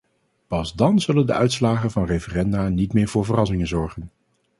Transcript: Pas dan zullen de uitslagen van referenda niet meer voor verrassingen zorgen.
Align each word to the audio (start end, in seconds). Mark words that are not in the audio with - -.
Pas 0.47 0.73
dan 0.75 0.99
zullen 0.99 1.25
de 1.25 1.33
uitslagen 1.33 1.91
van 1.91 2.05
referenda 2.05 2.69
niet 2.69 2.93
meer 2.93 3.07
voor 3.07 3.25
verrassingen 3.25 3.67
zorgen. 3.67 4.11